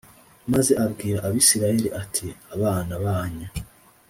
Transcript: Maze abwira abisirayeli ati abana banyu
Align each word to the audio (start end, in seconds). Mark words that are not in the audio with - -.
Maze 0.51 0.71
abwira 0.85 1.17
abisirayeli 1.27 1.87
ati 2.01 2.27
abana 2.55 2.93
banyu 3.03 3.47